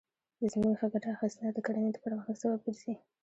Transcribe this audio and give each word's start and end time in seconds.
د 0.39 0.41
ځمکې 0.53 0.75
ښه 0.79 0.87
ګټه 0.93 1.09
اخیستنه 1.15 1.49
د 1.53 1.59
کرنې 1.65 1.89
د 1.93 1.97
پرمختګ 2.05 2.35
سبب 2.41 2.59
ګرځي. 2.65 2.93